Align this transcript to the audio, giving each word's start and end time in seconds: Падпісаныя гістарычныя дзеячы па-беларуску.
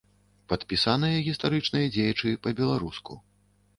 Падпісаныя 0.53 1.19
гістарычныя 1.27 1.91
дзеячы 1.97 2.29
па-беларуску. 2.47 3.23